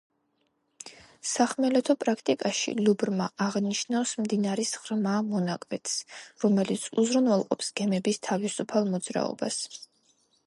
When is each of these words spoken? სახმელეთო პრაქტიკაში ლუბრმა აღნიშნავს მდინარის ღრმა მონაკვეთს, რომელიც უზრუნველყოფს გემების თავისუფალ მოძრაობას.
სახმელეთო 1.31 1.95
პრაქტიკაში 2.03 2.73
ლუბრმა 2.85 3.27
აღნიშნავს 3.47 4.13
მდინარის 4.23 4.71
ღრმა 4.85 5.13
მონაკვეთს, 5.27 5.99
რომელიც 6.45 6.87
უზრუნველყოფს 7.03 7.71
გემების 7.81 8.21
თავისუფალ 8.29 8.89
მოძრაობას. 8.95 9.61